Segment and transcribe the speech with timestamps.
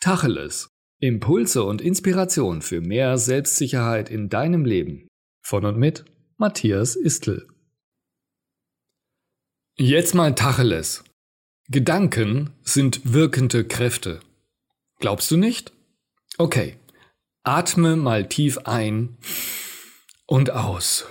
[0.00, 0.70] Tacheles.
[1.00, 5.08] Impulse und Inspiration für mehr Selbstsicherheit in deinem Leben.
[5.42, 6.04] Von und mit
[6.36, 7.48] Matthias Istl.
[9.76, 11.02] Jetzt mal Tacheles.
[11.68, 14.20] Gedanken sind wirkende Kräfte.
[15.00, 15.72] Glaubst du nicht?
[16.38, 16.76] Okay.
[17.42, 19.18] Atme mal tief ein
[20.26, 21.06] und aus.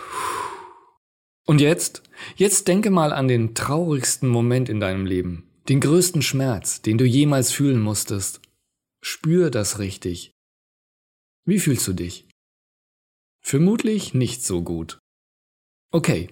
[1.46, 2.04] Und jetzt?
[2.38, 7.06] Jetzt denke mal an den traurigsten Moment in deinem Leben, den größten Schmerz, den du
[7.06, 8.42] jemals fühlen musstest.
[9.02, 10.32] Spür das richtig.
[11.46, 12.28] Wie fühlst du dich?
[13.42, 15.00] Vermutlich nicht so gut.
[15.92, 16.30] Okay,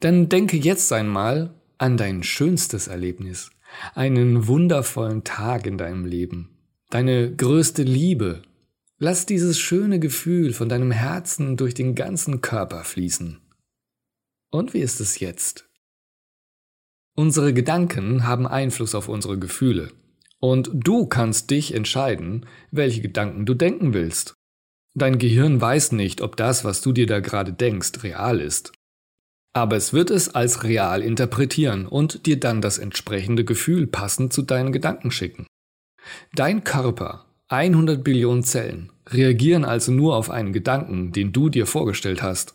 [0.00, 3.50] dann denke jetzt einmal an dein schönstes Erlebnis,
[3.94, 6.58] einen wundervollen Tag in deinem Leben,
[6.90, 8.42] deine größte Liebe.
[8.98, 13.40] Lass dieses schöne Gefühl von deinem Herzen durch den ganzen Körper fließen.
[14.50, 15.68] Und wie ist es jetzt?
[17.14, 19.92] Unsere Gedanken haben Einfluss auf unsere Gefühle.
[20.40, 24.34] Und du kannst dich entscheiden, welche Gedanken du denken willst.
[24.94, 28.72] Dein Gehirn weiß nicht, ob das, was du dir da gerade denkst, real ist.
[29.54, 34.42] Aber es wird es als real interpretieren und dir dann das entsprechende Gefühl passend zu
[34.42, 35.46] deinen Gedanken schicken.
[36.34, 42.22] Dein Körper, 100 Billionen Zellen, reagieren also nur auf einen Gedanken, den du dir vorgestellt
[42.22, 42.54] hast.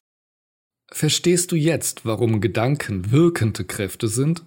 [0.92, 4.46] Verstehst du jetzt, warum Gedanken wirkende Kräfte sind?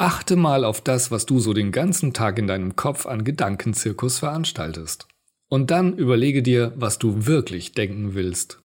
[0.00, 4.20] Achte mal auf das, was du so den ganzen Tag in deinem Kopf an Gedankenzirkus
[4.20, 5.06] veranstaltest.
[5.50, 8.62] Und dann überlege dir, was du wirklich denken willst.